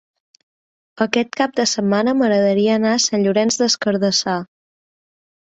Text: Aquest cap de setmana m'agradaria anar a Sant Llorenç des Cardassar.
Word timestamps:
Aquest 1.05 1.29
cap 1.41 1.53
de 1.59 1.65
setmana 1.71 2.15
m'agradaria 2.21 2.73
anar 2.79 2.95
a 2.95 3.03
Sant 3.05 3.27
Llorenç 3.27 3.61
des 3.65 3.79
Cardassar. 3.87 4.41